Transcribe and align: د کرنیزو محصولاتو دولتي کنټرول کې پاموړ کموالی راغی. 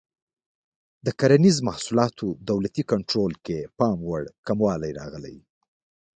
د 1.05 1.07
کرنیزو 1.19 1.65
محصولاتو 1.69 2.27
دولتي 2.49 2.83
کنټرول 2.91 3.33
کې 3.45 3.57
پاموړ 3.77 4.21
کموالی 4.47 4.91
راغی. 4.99 5.37